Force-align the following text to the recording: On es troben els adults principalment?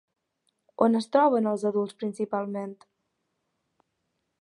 On 0.85 0.99
es 0.99 1.09
troben 1.17 1.51
els 1.53 1.67
adults 1.71 1.99
principalment? 2.05 2.75